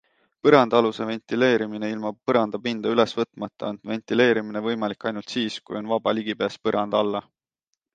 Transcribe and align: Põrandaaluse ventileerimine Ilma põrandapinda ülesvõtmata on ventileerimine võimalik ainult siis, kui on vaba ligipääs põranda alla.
Põrandaaluse 0.45 1.05
ventileerimine 1.09 1.91
Ilma 1.97 2.13
põrandapinda 2.31 2.95
ülesvõtmata 2.95 3.71
on 3.71 3.81
ventileerimine 3.93 4.67
võimalik 4.73 5.11
ainult 5.13 5.39
siis, 5.41 5.63
kui 5.69 5.83
on 5.85 5.97
vaba 5.97 6.21
ligipääs 6.21 6.63
põranda 6.69 7.05
alla. 7.07 7.29